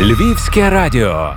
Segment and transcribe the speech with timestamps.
[0.00, 1.30] Львівське радіо.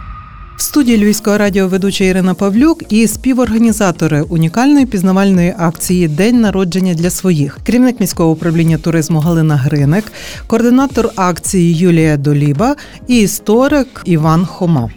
[0.57, 7.09] В студії Львівського радіо ведуча Ірина Павлюк і співорганізатори унікальної пізнавальної акції День народження для
[7.09, 10.11] своїх, керівник міського управління туризму Галина Гриник,
[10.47, 12.75] координатор акції Юлія Доліба
[13.07, 14.89] і історик Іван Хома.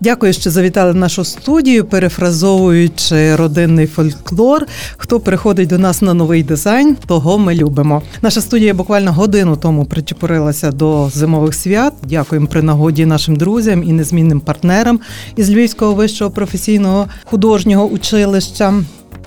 [0.00, 4.66] Дякую, що завітали в нашу студію, перефразовуючи родинний фольклор.
[4.96, 8.02] Хто приходить до нас на новий дизайн, того ми любимо.
[8.22, 11.94] Наша студія буквально годину тому причепурилася до зимових свят.
[12.02, 15.00] Дякуємо при нагоді нашим друзям і незмінним партнерам
[15.36, 18.74] із Львівського вищого професійного художнього училища.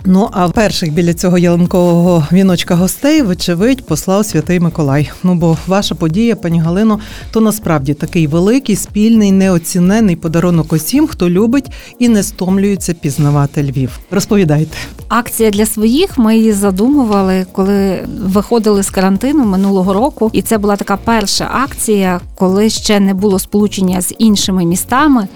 [0.06, 5.12] Ну а перших біля цього ялинкового віночка гостей, вочевидь, послав святий Миколай.
[5.24, 7.00] Ну бо ваша подія, пані Галино,
[7.32, 14.00] то насправді такий великий, спільний, неоцінений подарунок усім, хто любить і не стомлюється пізнавати Львів.
[14.12, 14.78] Розповідайте.
[15.08, 20.76] Акція для своїх ми її задумували, коли виходили з карантину минулого року, і це була
[20.76, 25.28] така перша акція, коли ще не було сполучення з іншими містами,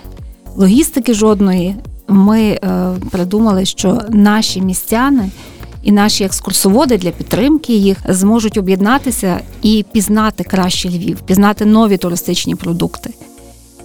[0.56, 1.75] логістики жодної
[2.12, 2.59] ми е,
[3.12, 5.30] придумали, що наші містяни
[5.84, 12.56] і наші екскурсоводи для підтримки їх зможуть об'єднатися і пізнати краще Львів, пізнати нові туристичні
[12.56, 13.14] продукти.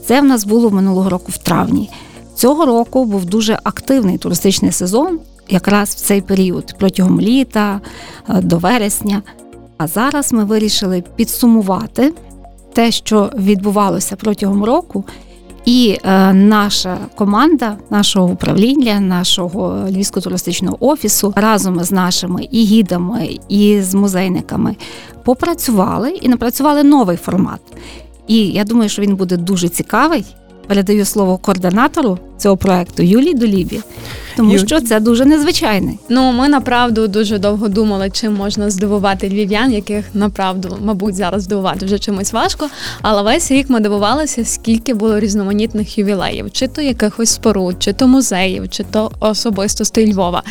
[0.07, 1.91] Це в нас було минулого року в травні.
[2.35, 5.19] Цього року був дуже активний туристичний сезон,
[5.49, 7.81] якраз в цей період протягом літа
[8.29, 9.23] е, до вересня.
[9.79, 12.13] А зараз ми вирішили підсумувати
[12.73, 15.05] те, що відбувалося протягом року,
[15.67, 23.39] і е, наша команда нашого управління, нашого львівського туристичного офісу разом з нашими і гідами,
[23.49, 24.77] і з музейниками
[25.25, 27.61] попрацювали і напрацювали новий формат.
[28.27, 30.25] І я думаю, що він буде дуже цікавий.
[30.67, 33.81] Передаю слово координатору цього проекту Юлії Долібі,
[34.37, 34.59] тому Ю...
[34.59, 35.99] що це дуже незвичайний.
[36.09, 41.87] Ну ми направду дуже довго думали, чим можна здивувати львів'ян, яких направду, мабуть, зараз здивувати
[41.87, 42.69] вже чимось важко.
[43.03, 48.09] Але весь рік ми дивувалися, скільки було різноманітних ювілеїв, чи то якихось споруд, чи то
[48.09, 50.43] музеїв, чи то особистостей Львова,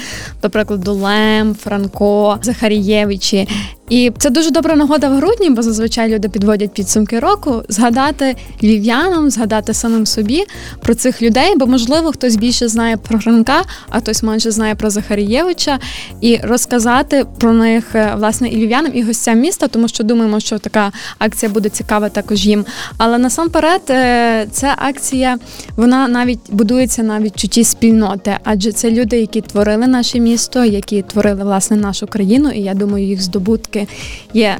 [0.41, 3.47] до прикладу, Лем, Франко, Захарієвичі.
[3.90, 9.29] І це дуже добра нагода в грудні, бо зазвичай люди підводять підсумки року, згадати львів'янам,
[9.29, 10.44] згадати самим собі
[10.81, 14.90] про цих людей, бо можливо хтось більше знає про Гранка, а хтось менше знає про
[14.90, 15.80] Захарієвича,
[16.22, 20.59] і розказати про них е, власне і львів'янам, і гостям міста, тому що думаємо, що
[20.59, 22.66] така акція буде цікава також їм.
[22.97, 25.38] Але насамперед, е, ця акція
[25.78, 31.44] вона навіть будується на відчутті спільноти, адже це люди, які творили наше місто, які творили
[31.44, 33.88] власне нашу країну, і я думаю, їх здобутки
[34.34, 34.57] є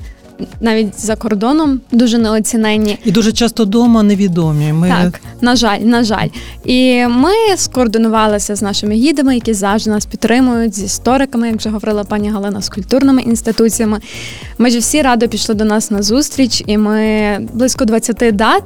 [0.62, 3.00] навіть за кордоном дуже неоціненні.
[3.06, 4.74] І дуже часто вдома невідомі.
[4.74, 4.88] Ми...
[4.88, 6.28] Так, на жаль, на жаль.
[6.66, 12.04] І ми скоординувалися з нашими гідами, які завжди нас підтримують, з істориками, як вже говорила
[12.04, 14.00] пані Галина, з культурними інституціями.
[14.58, 18.64] Ми ж всі радо пішли до нас на зустріч, і ми близько 20 дат.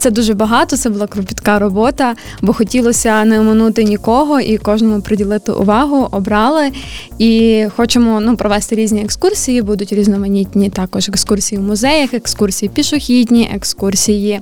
[0.00, 5.52] Це дуже багато, це була кропітка робота, бо хотілося не оминути нікого і кожному приділити
[5.52, 6.70] увагу, обрали.
[7.18, 14.40] І хочемо ну, провести різні екскурсії, будуть різноманітні також екскурсії в музеях, екскурсії пішохідні, екскурсії,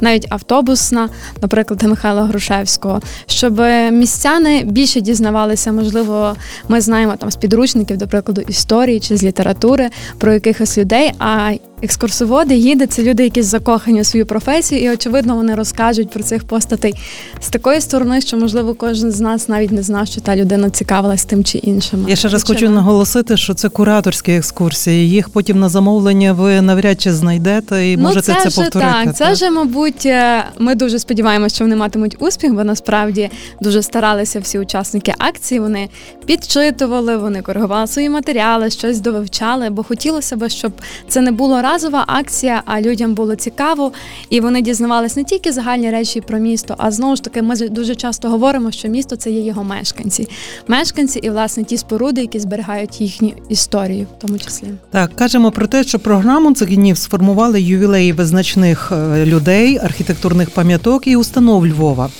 [0.00, 1.08] навіть автобусна,
[1.42, 3.60] наприклад, Михайла Грушевського, щоб
[3.90, 6.36] містяни більше дізнавалися, можливо,
[6.68, 11.12] ми знаємо там з підручників, до прикладу, історії чи з літератури про якихось людей.
[11.18, 11.52] а
[11.82, 16.44] Екскурсоводи, гіди це люди, які закохані у свою професію, і очевидно вони розкажуть про цих
[16.44, 16.94] постатей
[17.40, 21.24] з такої сторони, що можливо кожен з нас навіть не знав, що та людина цікавилась
[21.24, 22.06] тим чи іншим.
[22.08, 25.10] Я ще раз хочу наголосити, що це кураторські екскурсії.
[25.10, 28.92] Їх потім на замовлення ви навряд чи знайдете і ну, можете це, це повторити.
[29.04, 33.30] Так, це вже, мабуть, е, ми дуже сподіваємося, що вони матимуть успіх, бо насправді
[33.60, 35.60] дуже старалися всі учасники акції.
[35.60, 35.88] Вони
[36.26, 40.72] підчитували, вони коригували свої матеріали, щось довивчали, бо хотілося б, щоб
[41.08, 43.92] це не було разова акція, а людям було цікаво,
[44.30, 47.94] і вони дізнавалися не тільки загальні речі про місто, а знову ж таки, ми дуже
[47.94, 50.28] часто говоримо, що місто це є його мешканці,
[50.68, 54.66] мешканці і власне ті споруди, які зберігають їхню історію, в тому числі.
[54.90, 61.06] Так кажемо про те, що програму цих днів сформували ювілеї визначних е, людей, архітектурних пам'яток
[61.06, 62.10] і установ Львова.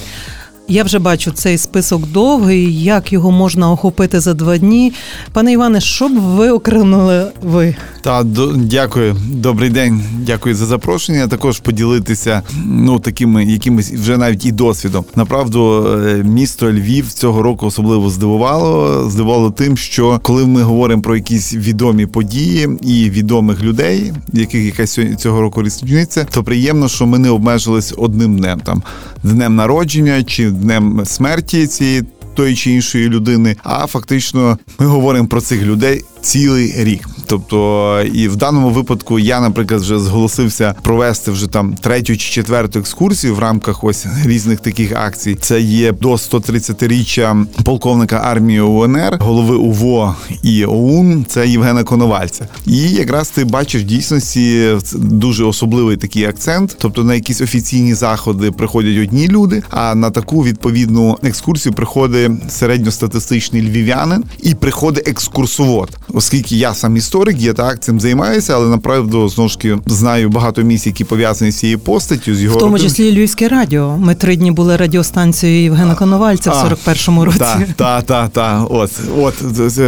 [0.71, 4.93] Я вже бачу цей список довгий, як його можна охопити за два дні.
[5.33, 7.77] Пане Іване, що б ви окренули ви?
[8.03, 10.03] Та до, дякую, добрий день.
[10.27, 11.29] Дякую за запрошення.
[11.29, 15.05] Також поділитися ну такими якимись вже навіть і досвідом.
[15.17, 19.05] Направду, е, місто Львів цього року особливо здивувало.
[19.11, 24.99] Здивувало тим, що коли ми говоримо про якісь відомі події і відомих людей, яких якась
[25.19, 28.83] цього року річниця, то приємно, що ми не обмежились одним днем там
[29.23, 33.57] днем народження чи днем смерті цієї тої чи іншої людини.
[33.63, 37.09] А фактично ми говоримо про цих людей цілий рік.
[37.27, 42.79] Тобто, і в даному випадку я, наприклад, вже зголосився провести вже там третю чи четверту
[42.79, 45.35] екскурсію в рамках ось різних таких акцій.
[45.35, 51.27] Це є до 130-річчя полковника армії УНР, голови УВО і ОУН.
[51.29, 52.49] Це Євгена Коновальця.
[52.67, 56.77] І якраз ти бачиш в дійсності дуже особливий такий акцент.
[56.79, 63.63] Тобто на якісь офіційні заходи приходять одні люди, а на таку відповідну екскурсію приходить середньостатистичний
[63.63, 69.49] львів'янин і приходить екскурсовод, оскільки я сам історик, я так цим займаюся, але направду знову
[69.49, 72.35] ж таки знаю багато місць, які пов'язані з цією постаттю.
[72.35, 73.97] З його в тому родин- числі Львівське радіо.
[73.97, 77.39] Ми три дні були радіостанцією Євгена Коновальця в А, 41-му році.
[77.39, 78.67] Так, так, так, так.
[78.71, 79.35] От, от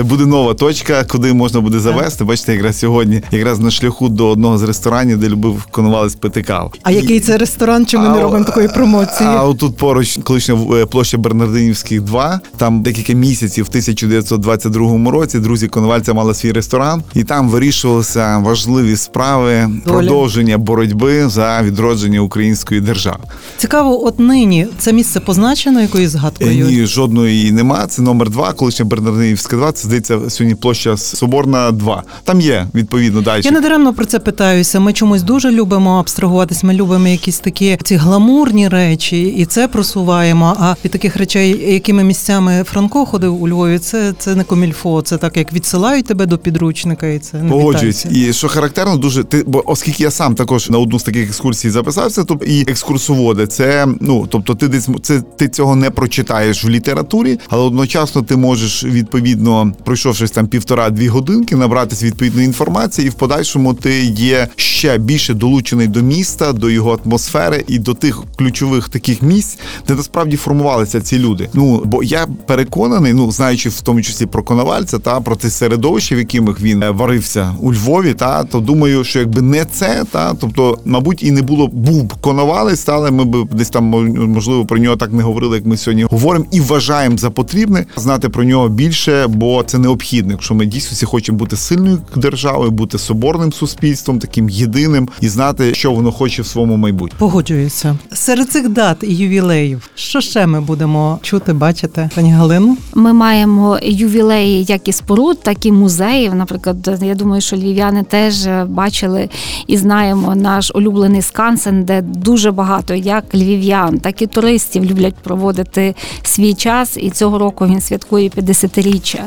[0.06, 2.24] буде нова точка, куди можна буде завести.
[2.24, 6.70] Бачите, якраз сьогодні, якраз на шляху до одного з ресторанів, де любив Коновалець пити каву.
[6.82, 7.86] А який це ресторан?
[7.86, 9.28] Чи ми не робимо такої промоції?
[9.28, 15.68] А отут поруч колишня е, площа Бернардинівських 2, Там декілька місяців в 1922 році друзі
[15.68, 23.18] Коновальця мали свій ресторан, і там вирішувалися важливі справи продовження боротьби за відродження української держави.
[23.56, 26.66] Цікаво, от нині це місце позначено якоюсь згадкою?
[26.66, 27.86] Ні, жодної нема.
[27.86, 32.02] Це номер 2, колишня Бернардинівська 2, Це здається сьогодні площа Соборна 2.
[32.24, 33.42] Там є відповідно далі.
[33.44, 34.80] Я не даремно про це питаюся.
[34.80, 36.64] Ми чомусь дуже любимо абстрагуватись.
[36.64, 40.56] Ми любимо якісь такі ці гламурні речі, і це просуваємо.
[40.58, 45.02] А від таких речей, якими місцями Франко ходив у Львові, це, це не комільфо.
[45.02, 48.06] Це так, як відсилають тебе до підручника, і це не Погоджуюсь.
[48.10, 51.70] І що характерно, дуже ти, бо оскільки я сам також на одну з таких екскурсій
[51.70, 56.68] записався, тобто і екскурсоводи, це ну тобто, ти десь це ти цього не прочитаєш в
[56.68, 63.14] літературі, але одночасно ти можеш відповідно, пройшовшись там півтора-дві годинки, набратися відповідної інформації, і в
[63.14, 68.88] подальшому ти є ще більше долучений до міста, до його атмосфери і до тих ключових
[68.88, 69.58] таких місць,
[69.88, 71.48] де насправді формувалися ці люди.
[71.54, 75.89] Ну бо я переконаний, ну знаючи в тому числі про Коновальця та про те середовище,
[75.98, 80.34] в яких він е, варився у Львові, та то думаю, що якби не це, та
[80.34, 83.84] тобто, мабуть, і не було був б Коновалець, але ми б десь там
[84.28, 88.28] можливо про нього так не говорили, як ми сьогодні говоримо, і вважаємо за потрібне знати
[88.28, 92.98] про нього більше, бо це необхідно, якщо ми дійсно всі хочемо бути сильною державою, бути
[92.98, 97.18] соборним суспільством, таким єдиним і знати, що воно хоче в своєму майбутньому.
[97.18, 97.98] Погоджуюся.
[98.12, 102.76] Серед цих дат і ювілеїв, що ще ми будемо чути, бачити, пані Галину?
[102.94, 106.34] Ми маємо ювілеї як і споруд, так і музеїв.
[106.34, 109.28] Наприклад, я думаю, що львів'яни теж бачили
[109.66, 115.94] і знаємо наш улюблений скансен, де дуже багато як львів'ян, так і туристів люблять проводити
[116.22, 116.96] свій час.
[116.96, 119.20] І цього року він святкує 50-річчя.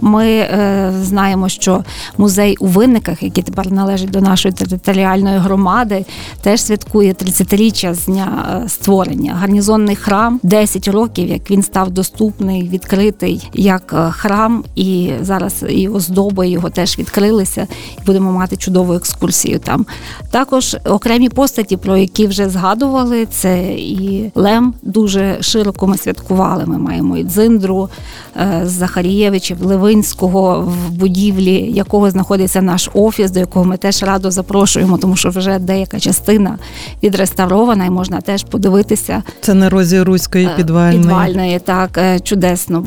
[0.00, 1.84] Ми е, знаємо, що
[2.18, 6.04] музей у винниках, який тепер належить до нашої територіальної громади,
[6.42, 9.34] теж святкує 30-річчя з дня е, створення.
[9.34, 15.88] Гарнізонний храм 10 років, як він став доступний, відкритий як е, храм, і зараз і
[15.88, 17.66] оздоби його теж відкрилися.
[17.98, 19.86] І будемо мати чудову екскурсію там.
[20.30, 26.66] Також окремі постаті, про які вже згадували, це і Лем дуже широко ми святкували.
[26.66, 27.88] Ми маємо і Дзиндру
[28.36, 29.56] е, Захарієвичів,
[29.90, 35.28] Левинського, в будівлі якого знаходиться наш офіс, до якого ми теж радо запрошуємо, тому що
[35.30, 36.58] вже деяка частина
[37.02, 40.98] відреставрована, і можна теж подивитися Це на розі Руської Е, підвальної.
[40.98, 42.82] підвальної, так е, чудесно.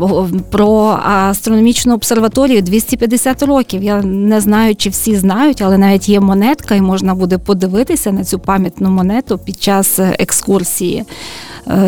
[0.52, 3.84] Про астрономічну обсерваторію 250 років.
[3.84, 8.24] Я не знаю, чи всі знають, але навіть є монетка, і можна буде подивитися на
[8.24, 11.04] цю пам'ятну монету під час е, екскурсії.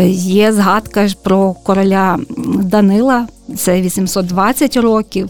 [0.08, 3.28] Є згадка про короля Данила.
[3.58, 5.30] Це 820 років,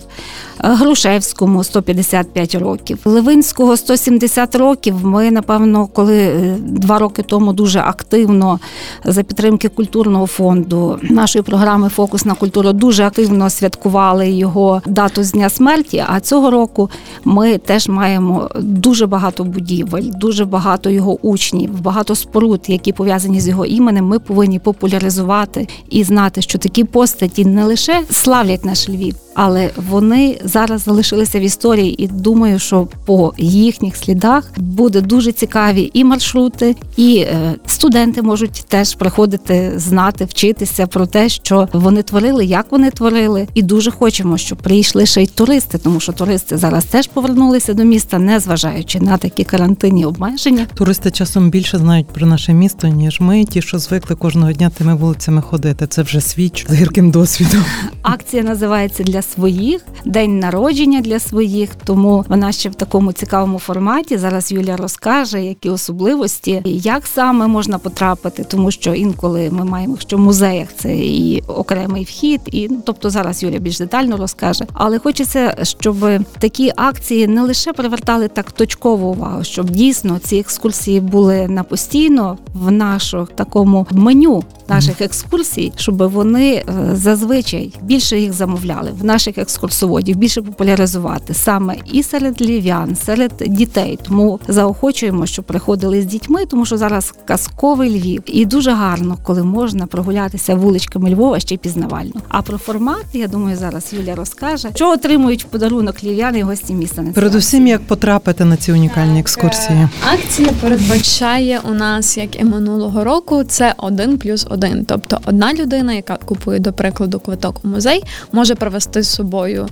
[0.59, 4.95] Грушевському 155 років, Левинського 170 років.
[5.05, 8.59] Ми, напевно, коли е, два роки тому дуже активно
[9.05, 15.31] за підтримки культурного фонду нашої програми Фокус на культуру дуже активно святкували його дату з
[15.31, 16.03] дня смерті.
[16.07, 16.89] А цього року
[17.24, 23.47] ми теж маємо дуже багато будівель, дуже багато його учнів, багато споруд, які пов'язані з
[23.47, 24.05] його іменем.
[24.05, 30.39] Ми повинні популяризувати і знати, що такі постаті не лише славлять наш Львів, але вони
[30.44, 36.75] зараз залишилися в історії, і думаю, що по їхніх слідах буде дуже цікаві і маршрути,
[36.98, 42.92] і е, студенти можуть теж приходити знати, вчитися про те, що вони творили, як вони
[42.92, 47.74] творили, і дуже хочемо, щоб прийшли ще й туристи, тому що туристи зараз теж повернулися
[47.74, 50.68] до міста, не зважаючи на такі карантинні обмеження.
[50.75, 54.96] Туристи часом більше знають про наше місто, ніж ми, ті, що звикли кожного дня тими
[54.96, 55.88] вулицями ходити.
[55.88, 57.63] Це вже свіч з гірким досвідом.
[58.01, 61.75] Акція називається для своїх, день народження для своїх.
[61.75, 64.17] Тому вона ще в такому цікавому форматі.
[64.17, 70.17] Зараз Юля розкаже, які особливості, як саме можна потрапити, тому що інколи ми маємо, що
[70.17, 74.65] в музеях це і окремий вхід, і ну, тобто зараз Юля більш детально розкаже.
[74.74, 75.96] Але хочеться, щоб
[76.39, 82.38] такі акції не лише привертали так точкову увагу, щоб дійсно ці екскурсії були на постійно
[82.53, 86.63] в нашому такому меню наших екскурсій, щоб вони е,
[86.94, 94.00] зазвичай більше їх замовляли в наших екскурсоводів, більше популяризувати саме і серед львів'ян, серед дітей.
[94.03, 99.43] Тому заохочуємо, щоб приходили з дітьми, тому що зараз казковий Львів, і дуже гарно, коли
[99.43, 102.13] можна прогулятися вуличками Львова ще й пізнавально.
[102.27, 106.74] А про формат, я думаю, зараз Юля розкаже, що отримують в подарунок львів'яни і гості
[106.74, 107.01] міста.
[107.01, 109.88] на Передусім, як потрапити на ці унікальні екскурсії.
[110.13, 114.86] Акція передбачає у нас, як і минулого року, це один плюс один.
[114.86, 119.67] Тобто одна людина, яка купує, до прикладу, квиток у музей, може привезти з собою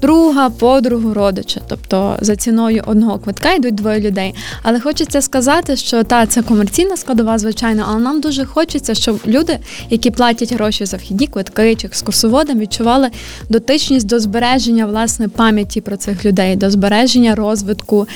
[0.00, 1.60] друга, подругу, родича.
[1.68, 4.34] Тобто за ціною одного квитка йдуть двоє людей.
[4.62, 9.58] Але хочеться сказати, що та це комерційна складова, звичайно, але нам дуже хочеться, щоб люди,
[9.90, 13.08] які платять гроші за вхідні квитки чи екскурсоводам, відчували
[13.48, 18.06] дотичність до збереження власне пам'яті про цих людей, до збереження розвитку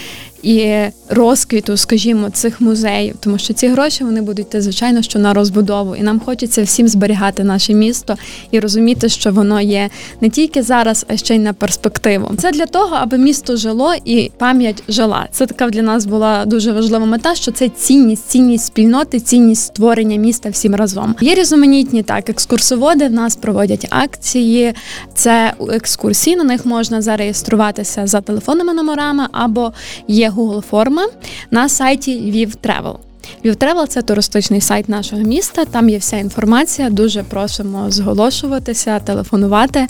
[0.43, 0.75] і
[1.09, 5.97] розквіту, скажімо, цих музеїв, тому що ці гроші вони будуть йти, звичайно, що на розбудову,
[5.97, 8.17] і нам хочеться всім зберігати наше місто
[8.51, 12.31] і розуміти, що воно є не тільки зараз, а ще й на перспективу.
[12.39, 15.29] Це для того, аби місто жило і пам'ять жила.
[15.33, 20.17] Це така для нас була дуже важлива мета, що це цінність, цінність спільноти, цінність створення
[20.17, 21.15] міста всім разом.
[21.21, 24.75] Є різноманітні так, екскурсоводи в нас проводять акції.
[25.15, 26.37] Це екскурсії.
[26.37, 29.73] На них можна зареєструватися за телефонними номерами або
[30.09, 31.09] є Google форма
[31.51, 32.97] на сайті Львів Travel.
[33.45, 35.65] Львів Travel– це туристичний сайт нашого міста.
[35.65, 36.91] Там є вся інформація.
[36.91, 39.87] Дуже просимо зголошуватися, телефонувати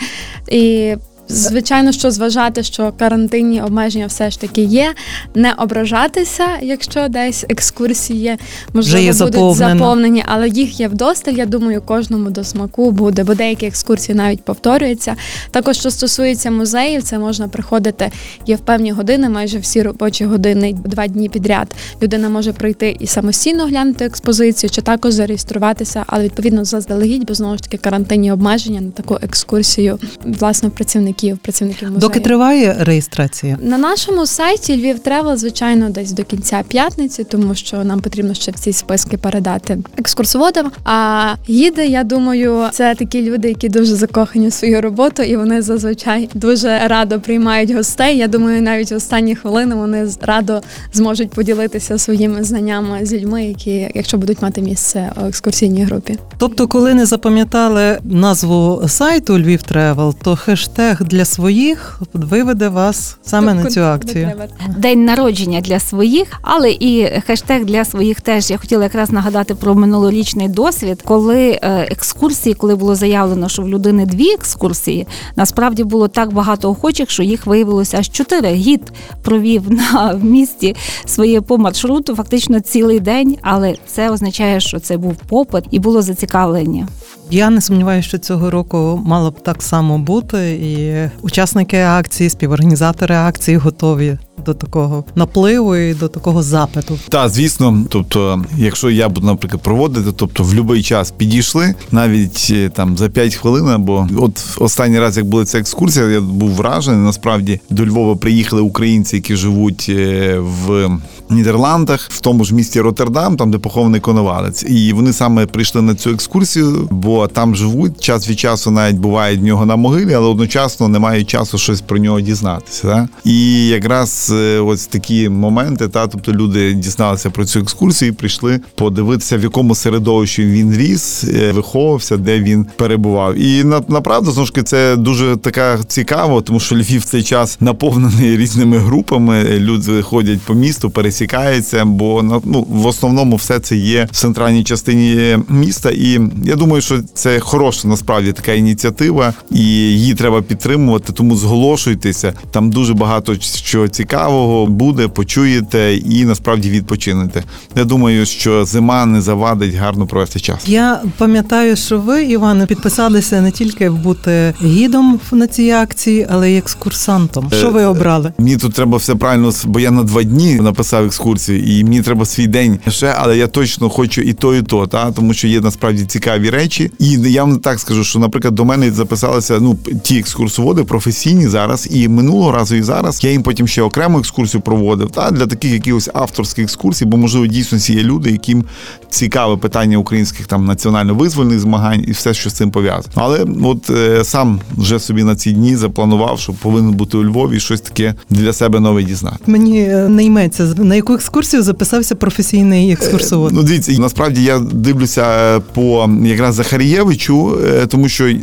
[0.48, 0.94] і.
[1.28, 4.94] Звичайно, що зважати, що карантинні обмеження все ж таки є,
[5.34, 8.36] не ображатися, якщо десь екскурсії
[8.72, 9.78] можливо є будуть заповнено.
[9.78, 11.32] заповнені, але їх є вдосталь.
[11.32, 15.16] Я думаю, кожному до смаку буде, бо деякі екскурсії навіть повторюються.
[15.50, 18.10] Також що стосується музеїв, це можна приходити
[18.46, 21.74] є в певні години, майже всі робочі години, два дні підряд.
[22.02, 27.56] Людина може прийти і самостійно глянути експозицію, чи також зареєструватися, але відповідно заздалегідь, бо знову
[27.56, 30.70] ж таки карантинні обмеження на таку екскурсію власне
[31.12, 32.00] працівників, працівників музею.
[32.00, 33.58] Доки триває реєстрація?
[33.62, 38.50] На нашому сайті Львів Travel, звичайно, десь до кінця п'ятниці, тому що нам потрібно ще
[38.50, 40.70] в ці списки передати екскурсоводам.
[40.84, 45.62] А гіди, я думаю, це такі люди, які дуже закохані в свою роботу, і вони
[45.62, 48.18] зазвичай дуже радо приймають гостей.
[48.18, 53.90] Я думаю, навіть в останні хвилини вони радо зможуть поділитися своїми знаннями з людьми, які,
[53.94, 56.18] якщо будуть мати місце у екскурсійній групі.
[56.38, 63.54] Тобто, коли не запам'ятали назву сайту Львів Travel, то хештег для своїх виведе вас саме
[63.54, 64.32] на цю акцію.
[64.78, 68.50] День народження для своїх, але і хештег для своїх теж.
[68.50, 71.58] Я хотіла якраз нагадати про минулорічний досвід, коли е,
[71.90, 75.06] екскурсії, коли було заявлено, що в людини дві екскурсії,
[75.36, 78.52] насправді було так багато охочих, що їх виявилося аж чотири.
[78.52, 78.92] Гід
[79.22, 84.96] провів на в місті своє по маршруту, фактично цілий день, але це означає, що це
[84.96, 86.88] був попит і було зацікавлення.
[87.32, 93.14] Я не сумніваюся, що цього року мало б так само бути, і учасники акції, співорганізатори
[93.14, 96.98] акції готові до такого напливу і до такого запиту.
[97.08, 102.68] Та звісно, тобто, якщо я буду, наприклад, проводити, тобто в будь-який час підійшли, навіть е,
[102.68, 107.00] там за 5 хвилин, або от останній раз, як була ця екскурсія, я був вражений.
[107.00, 110.90] Насправді до Львова приїхали українці, які живуть е, в
[111.30, 114.64] Нідерландах, в тому ж місті Роттердам, там де похований коновалець.
[114.68, 119.40] І вони саме прийшли на цю екскурсію, бо там живуть час від часу, навіть бувають
[119.40, 122.86] в нього на могилі, але одночасно не мають часу щось про нього дізнатися.
[122.86, 123.08] Да?
[123.24, 128.60] І якраз е, ось такі моменти, та тобто люди дізналися про цю екскурсію, і прийшли
[128.74, 133.34] подивитися, в якому середовищі він ріс, е, виховувався, де він перебував.
[133.38, 137.56] І на направду знову ж це дуже така цікаво, тому що Львів в цей час
[137.60, 139.44] наповнений різними групами.
[139.44, 144.64] Люди ходять по місту, пересікаються, бо на- ну, в основному все це є в центральній
[144.64, 145.90] частині міста.
[145.90, 151.12] І я думаю, що це хороша насправді така ініціатива, і її треба підтримувати.
[151.12, 152.32] Тому зголошуйтеся.
[152.50, 154.11] Там дуже багато що цікавого.
[154.12, 157.42] Цікавого буде, почуєте і насправді відпочинете.
[157.76, 160.68] Я думаю, що зима не завадить гарно провести час.
[160.68, 166.56] Я пам'ятаю, що ви, Іване, підписалися не тільки бути гідом на цій акції, але й
[166.56, 167.50] екскурсантом.
[167.52, 168.32] Що ви обрали?
[168.38, 172.26] Мені тут треба все правильно, бо я на два дні написав екскурсію, і мені треба
[172.26, 175.60] свій день ще, але я точно хочу і то, і то, та тому що є
[175.60, 176.90] насправді цікаві речі.
[176.98, 181.88] І я вам так скажу, що, наприклад, до мене записалися ну ті екскурсоводи професійні зараз,
[181.90, 185.10] і минулого разу, і зараз я їм потім ще окрему екскурсію проводив.
[185.10, 188.64] Та для таких якихось авторських екскурсій, бо можливо дійсно є люди, яким
[189.10, 193.12] цікаве питання українських там національно-визвольних змагань і все, що з цим пов'язано.
[193.14, 197.56] Але от е, сам вже собі на ці дні запланував, що повинен бути у Львові
[197.56, 199.36] і щось таке для себе нове дізнати.
[199.46, 203.52] Мені е, не йметься на яку екскурсію записався професійний екскурсовод.
[203.52, 208.38] Ну, дивіться, насправді я дивлюся е, по якраз Захарієвичу, е, тому що е,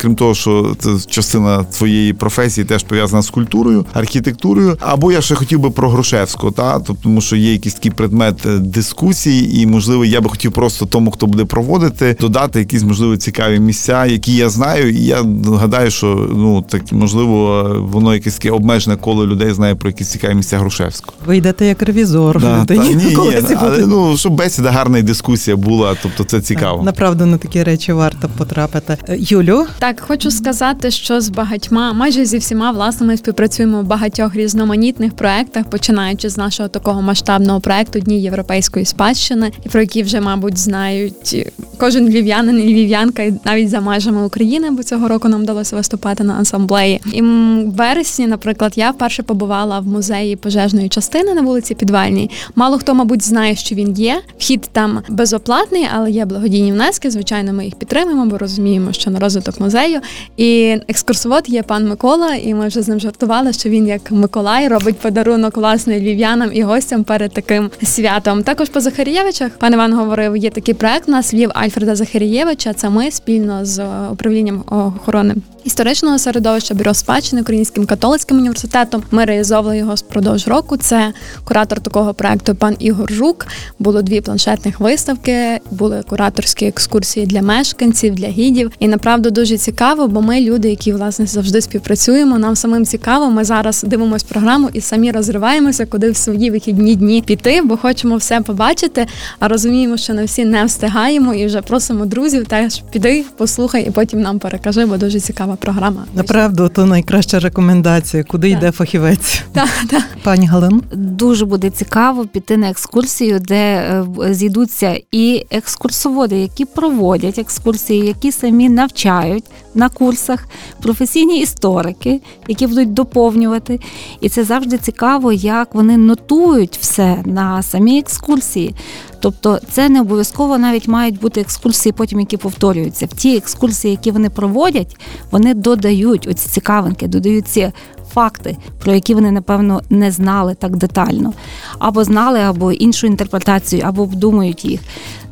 [0.00, 4.76] крім того, що це частина своєї професії теж пов'язана з культурою, архітектурою.
[5.00, 8.46] Або я ще хотів би про Грушевського, та тобто, тому що є якийсь такий предмет
[8.46, 13.16] е, дискусії, і можливо, я би хотів просто тому, хто буде проводити, додати якісь можливо
[13.16, 14.90] цікаві місця, які я знаю.
[14.90, 19.90] І я гадаю, що ну так можливо, воно якесь таке обмежене коло людей знає про
[19.90, 21.16] якісь цікаві місця Грушевського.
[21.26, 22.40] Ви йдете як ревізор.
[22.40, 23.16] Да, та, ні, ні,
[23.56, 26.82] але ну щоб бесіда гарна і дискусія була, тобто це цікаво.
[26.82, 28.96] Направду на такі речі варто потрапити.
[29.08, 33.84] Е, Юлю, Так, хочу сказати, що з багатьма, майже зі всіма власне, ми співпрацюємо в
[33.84, 40.02] багатьох різноманітних проектах, починаючи з нашого такого масштабного проекту Дні європейської спадщини, і про які
[40.02, 45.28] вже, мабуть, знають кожен львів'янин і львів'янка, і навіть за межами України, бо цього року
[45.28, 47.00] нам вдалося виступати на асамблеї.
[47.12, 52.30] І в вересні, наприклад, я вперше побувала в музеї пожежної частини на вулиці Підвальній.
[52.54, 54.22] Мало хто, мабуть, знає, що він є.
[54.38, 57.10] Вхід там безоплатний, але є благодійні внески.
[57.10, 60.00] Звичайно, ми їх підтримуємо, бо розуміємо, що на розвиток музею.
[60.36, 64.68] І екскурсовод є пан Микола, і ми вже з ним жартували, що він як Миколай
[64.80, 68.42] робить подарунок власне львів'янам і гостям перед таким святом.
[68.42, 72.72] Також по Захарієвичах пан Іван говорив, є такий проект у нас Львів Альфреда Захарієвича.
[72.72, 79.02] Це ми спільно з управлінням охорони історичного середовища бюро спадщини Українським католицьким університетом.
[79.10, 80.76] Ми реалізовували його впродовж року.
[80.76, 81.12] Це
[81.44, 83.46] куратор такого проекту пан Ігор Жук.
[83.78, 88.70] Було дві планшетних виставки, були кураторські екскурсії для мешканців, для гідів.
[88.78, 92.38] І направду дуже цікаво, бо ми люди, які власне завжди співпрацюємо.
[92.38, 93.30] Нам самим цікаво.
[93.30, 98.16] Ми зараз дивимося програму і самі розриваємося, куди в свої вихідні дні піти, бо хочемо
[98.16, 99.06] все побачити.
[99.38, 103.90] А розуміємо, що на всі не встигаємо, і вже просимо друзів теж піди, послухай, і
[103.90, 106.04] потім нам перекажи, бо дуже цікава програма.
[106.14, 109.42] направду, то найкраща рекомендація, куди йде фахівець.
[109.52, 110.02] Так, так.
[110.22, 110.82] Пані Галин.
[110.92, 118.32] Дуже буде цікаво піти на екскурсію, де е, зійдуться і екскурсоводи, які проводять екскурсії, які
[118.32, 120.46] самі навчають на курсах,
[120.82, 123.80] професійні історики, які будуть доповнювати.
[124.20, 128.74] І це завжди цікаво, як вони нотують все на самій екскурсії.
[129.20, 133.06] Тобто, це не обов'язково навіть мають бути екскурсії, потім які повторюються.
[133.06, 134.96] В ті екскурсії, які вони проводять,
[135.30, 137.72] вони додають оці цікавинки, додають ці
[138.12, 141.32] факти, про які вони напевно не знали так детально,
[141.78, 144.80] або знали, або іншу інтерпретацію, або обдумують їх.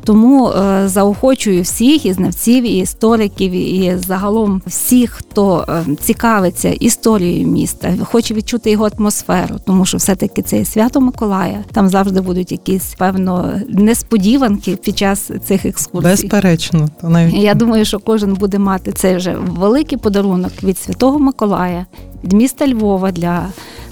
[0.03, 7.47] Тому е, заохочую всіх і знавців, і істориків, і загалом всіх, хто е, цікавиться історією
[7.47, 11.63] міста, хоче відчути його атмосферу, тому що все-таки це є свято Миколая.
[11.71, 16.09] Там завжди будуть якісь певно несподіванки під час цих екскурсій.
[16.09, 21.19] Безперечно, то навіть Я думаю, що кожен буде мати цей вже великий подарунок від Святого
[21.19, 21.85] Миколая,
[22.23, 23.49] міста Львова для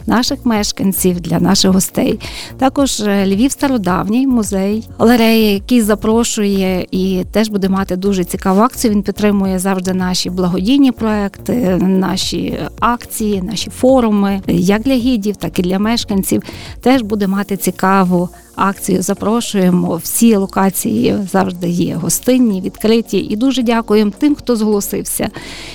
[0.07, 2.19] наших мешканців, для наших гостей.
[2.57, 8.93] Також е, Львів стародавній музей галереї, який запрошує і теж буде мати дуже цікаву акцію.
[8.93, 15.61] Він підтримує завжди наші благодійні проекти, наші акції, наші форуми, як для гідів, так і
[15.61, 16.43] для мешканців.
[16.81, 19.01] Теж буде мати цікаву акцію.
[19.01, 19.95] Запрошуємо.
[19.95, 23.27] Всі локації завжди є гостинні, відкриті.
[23.29, 25.29] І дуже дякуємо тим, хто зголосився.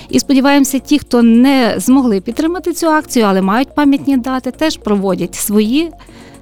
[0.09, 5.35] І сподіваємося, ті, хто не змогли підтримати цю акцію, але мають пам'ятні дати, теж проводять
[5.35, 5.91] свої.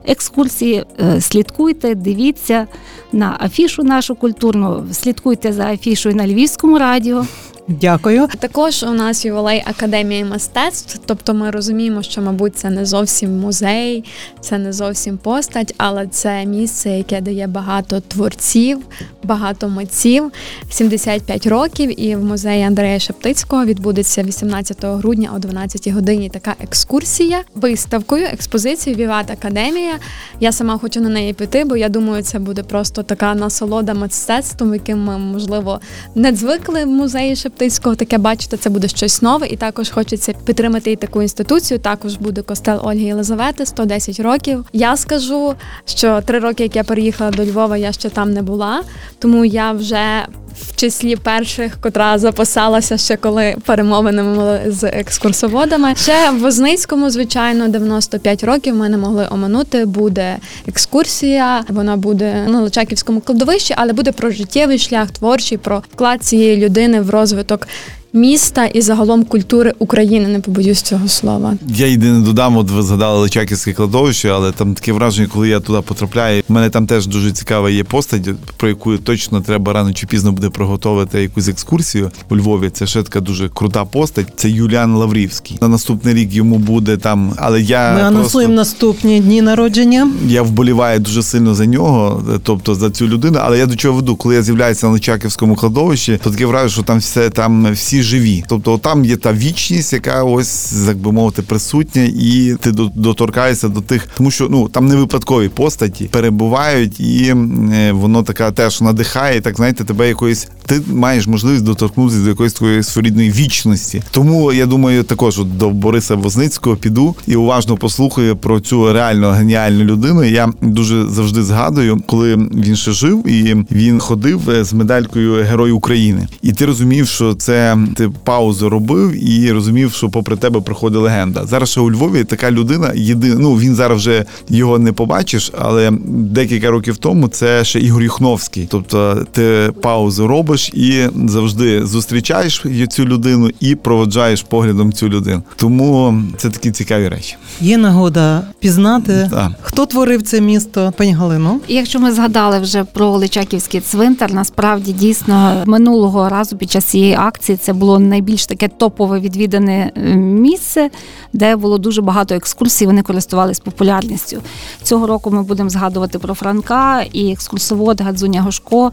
[0.06, 2.68] Екскурсії, Е, слідкуйте, дивіться
[3.12, 7.26] на афішу нашу культурну, слідкуйте за афішою на Львівському радіо.
[7.72, 8.28] Дякую.
[8.40, 14.04] Також у нас ювілей Академії мистецтв, тобто ми розуміємо, що, мабуть, це не зовсім музей,
[14.40, 18.80] це не зовсім постать, але це місце, яке дає багато творців,
[19.24, 20.32] багато митців.
[20.70, 27.44] 75 років, і в музеї Андрея Шептицького відбудеться 18 грудня о 12 годині така екскурсія
[27.56, 29.94] виставкою, експозицією Віват Академія.
[30.40, 34.74] Я сама хочу на неї піти, бо я думаю, це буде просто така насолода мистецтвом,
[34.74, 35.80] яким ми, можливо,
[36.16, 37.61] не звикли в музеї Шептицького.
[37.62, 38.58] Баптистського таке бачити.
[38.58, 41.80] Це буде щось нове, і також хочеться підтримати і таку інституцію.
[41.80, 44.66] Також буде костел Ольги Єлизавети, 110 років.
[44.74, 45.54] Я скажу,
[45.86, 48.82] що три роки, як я переїхала до Львова, я ще там не була,
[49.20, 50.26] тому я вже.
[50.62, 55.96] В числі перших, котра записалася ще коли перемовини мали з екскурсоводами.
[55.96, 59.86] Ще в Возницькому, звичайно, 95 років ми не могли оминути.
[59.86, 61.64] Буде екскурсія.
[61.70, 67.02] Вона буде на Личаківському кладовищі, але буде про життєвий шлях, творчий, про вклад цієї людини
[67.02, 67.66] в розвиток wytok
[68.14, 70.28] міста і загалом культури України.
[70.28, 71.54] Не побоюсь цього слова.
[71.76, 75.82] Я єдине додам, от ви згадали Личаківське кладовище, але там таке враження, коли я туди
[75.82, 76.44] потрапляю.
[76.50, 80.32] в мене там теж дуже цікава є постать, про яку точно треба рано чи пізно
[80.32, 82.70] буде приготувати якусь екскурсію у Львові.
[82.70, 84.28] Це ще така дуже крута постать.
[84.36, 85.58] Це Юліан Лаврівський.
[85.62, 87.34] На наступний рік йому буде там.
[87.38, 88.08] Але я Ми просто...
[88.08, 90.12] анонсуємо наступні дні народження.
[90.28, 93.40] Я вболіваю дуже сильно за нього, тобто за цю людину.
[93.42, 96.84] Але я до чого веду, коли я з'являюся на Личаківському кладовищі, то таке враження, що
[96.84, 98.44] там все там всі живі.
[98.48, 103.70] Тобто там є та вічність, яка ось так би мовити присутня, і ти до- доторкаєшся
[103.70, 107.34] до тих, тому що ну там не випадкові постаті перебувають, і
[107.74, 109.42] е, воно така теж надихає.
[109.42, 114.02] Так знаєте, тебе якоїсь ти маєш можливість доторкнутися до якоїсь твоєї своєрідної вічності.
[114.12, 119.84] Тому я думаю, також до Бориса Возницького піду і уважно послухаю про цю реально геніальну
[119.84, 120.24] людину.
[120.24, 125.72] Я дуже завжди згадую, коли він ще жив, і він ходив е, з медалькою Герой
[125.72, 126.28] України.
[126.42, 131.46] І ти розумів, що це ти паузу робив і розумів, що попри тебе проходить легенда.
[131.46, 133.36] Зараз ще у Львові така людина єдина.
[133.40, 138.68] Ну він зараз вже його не побачиш, але декілька років тому це ще Ігор Юхновський.
[138.72, 145.44] Тобто ти паузу робиш і завжди зустрічаєш цю людину і проводжаєш поглядом цю людину.
[145.56, 147.36] Тому це такі цікаві речі.
[147.62, 149.52] Є нагода пізнати, Так.
[149.62, 151.60] хто творив це місто, пані Галино.
[151.68, 157.14] І Якщо ми згадали вже про Личаківський цвинтар, насправді дійсно минулого разу під час цієї
[157.14, 160.90] акції це було найбільш таке топове відвідане е, місце,
[161.34, 162.86] де було дуже багато екскурсій.
[162.86, 164.42] Вони користувались популярністю.
[164.84, 168.92] Цього року ми будемо згадувати про Франка і екскурсовод Гадзуня Гошко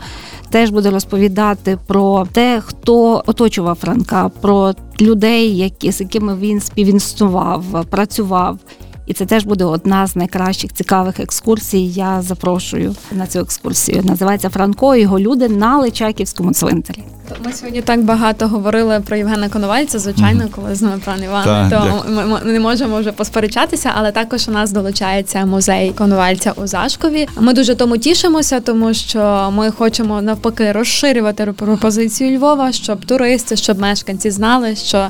[0.51, 7.65] теж буде розповідати про те, хто оточував Франка, про людей, які з якими він співінствував,
[7.91, 8.59] працював.
[9.09, 11.87] І це теж буде одна з найкращих цікавих екскурсій.
[11.87, 14.03] Я запрошую на цю екскурсію.
[14.05, 17.03] Називається Франко і його люди на Личаківському цвинтарі.
[17.45, 21.71] Ми сьогодні так багато говорили про Євгена Коновальця, звичайно, коли з нами пан Іван, Так,
[21.71, 26.67] то ми, ми не можемо вже посперечатися, але також у нас долучається музей Коновальця у
[26.67, 27.29] Зашкові.
[27.41, 33.81] Ми дуже тому тішимося, тому що ми хочемо навпаки розширювати пропозицію Львова, щоб туристи, щоб
[33.81, 35.09] мешканці знали, що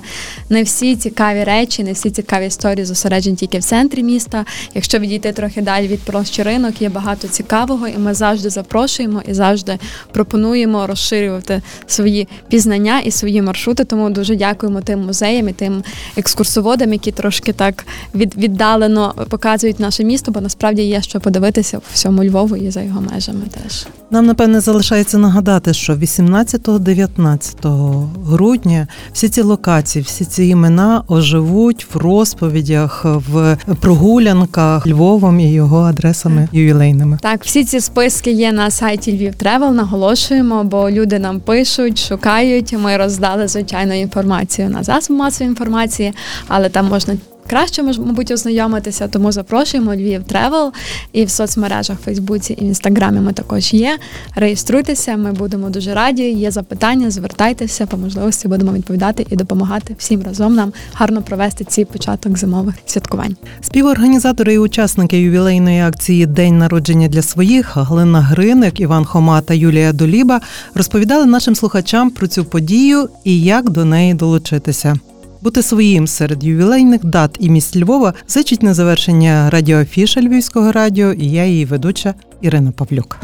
[0.48, 4.44] не всі цікаві речі, не всі цікаві історії зосереджені тільки в центрі міста.
[4.74, 9.35] Якщо відійти трохи далі від площі ринок, є багато цікавого, і ми завжди запрошуємо і
[9.35, 9.79] завжди
[10.12, 13.85] пропонуємо розширювати свої пізнання і свої маршрути.
[13.85, 15.83] Тому дуже дякуємо тим музеям і тим
[16.16, 21.83] екскурсоводам, які трошки так від, віддалено показують наше місто, бо насправді є що подивитися в
[21.92, 23.87] всьому Львову і за його межами теж.
[24.11, 31.96] Нам напевне залишається нагадати, що 18-19 грудня всі ці локації, всі ці імена оживуть в
[31.96, 37.18] розповідях, в прогулянках Львовом і його адресами ювілейними.
[37.22, 39.74] Так, всі ці списки є на сайті Львів Travel.
[39.74, 42.72] Наголошуємо, бо люди нам пишуть, шукають.
[42.78, 46.12] Ми роздали звичайно інформацію на засоби масової інформації,
[46.48, 47.16] але там можна.
[47.50, 50.72] Краще мабуть ознайомитися, тому запрошуємо Львів Travel
[51.12, 53.98] і в соцмережах Фейсбуці і в Інстаграмі ми також є.
[54.34, 56.22] Реєструйтеся, ми будемо дуже раді.
[56.22, 61.84] Є запитання, звертайтеся по можливості, будемо відповідати і допомагати всім разом нам гарно провести цей
[61.84, 63.37] початок зимових святкувань.
[63.61, 69.92] Співорганізатори і учасники ювілейної акції День народження для своїх Галина Гриник, Іван Хома та Юлія
[69.92, 70.40] Доліба
[70.74, 74.96] розповідали нашим слухачам про цю подію і як до неї долучитися.
[75.42, 81.31] Бути своїм серед ювілейних дат і місць Львова зичить на завершення радіоафіша Львівського радіо і
[81.31, 83.18] я її ведуча Ірина Павлюк.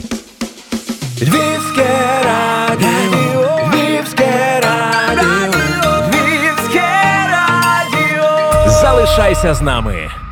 [1.20, 1.88] Львівське
[2.24, 5.60] радіо, Львівське радіо,
[6.08, 6.90] Львівське
[7.30, 8.70] радіо.
[8.82, 10.23] Залишайся з нами.